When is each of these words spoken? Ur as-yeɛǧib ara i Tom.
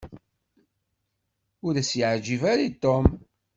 Ur 1.65 1.73
as-yeɛǧib 1.81 2.41
ara 2.51 2.63
i 2.67 2.71
Tom. 2.83 3.05